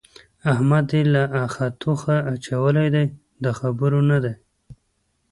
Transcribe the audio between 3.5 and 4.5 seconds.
خبرو نه دی.